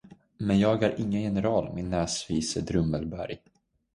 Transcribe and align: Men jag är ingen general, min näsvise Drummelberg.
Men 0.37 0.59
jag 0.59 0.83
är 0.83 0.99
ingen 0.99 1.21
general, 1.21 1.73
min 1.73 1.89
näsvise 1.89 2.61
Drummelberg. 2.61 3.39